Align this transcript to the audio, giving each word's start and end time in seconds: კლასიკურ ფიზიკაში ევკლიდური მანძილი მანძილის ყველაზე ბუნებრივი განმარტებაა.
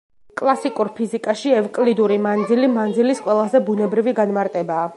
კლასიკურ 0.39 0.87
ფიზიკაში 0.99 1.51
ევკლიდური 1.57 2.17
მანძილი 2.23 2.69
მანძილის 2.77 3.21
ყველაზე 3.27 3.63
ბუნებრივი 3.69 4.15
განმარტებაა. 4.21 4.89